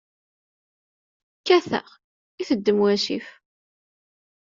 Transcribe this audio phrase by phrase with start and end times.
[1.39, 1.87] Kkateɣ,
[2.41, 3.27] iteddem wasif.